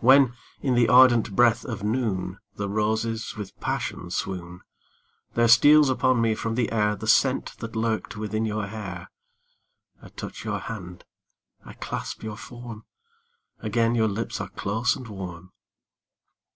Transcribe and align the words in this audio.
When, 0.00 0.34
in 0.60 0.74
the 0.74 0.88
ardent 0.88 1.36
breath 1.36 1.64
of 1.64 1.84
noon, 1.84 2.40
The 2.56 2.68
roses 2.68 3.36
with 3.36 3.60
passion 3.60 4.10
swoon; 4.10 4.62
There 5.34 5.46
steals 5.46 5.88
upon 5.88 6.20
me 6.20 6.34
from 6.34 6.56
the 6.56 6.72
air 6.72 6.96
The 6.96 7.06
scent 7.06 7.56
that 7.58 7.76
lurked 7.76 8.16
within 8.16 8.44
your 8.44 8.66
hair; 8.66 9.08
I 10.02 10.08
touch 10.08 10.44
your 10.44 10.58
hand, 10.58 11.04
I 11.64 11.74
clasp 11.74 12.24
your 12.24 12.36
form 12.36 12.86
Again 13.60 13.94
your 13.94 14.08
lips 14.08 14.40
are 14.40 14.48
close 14.48 14.96
and 14.96 15.06
warm. 15.06 15.52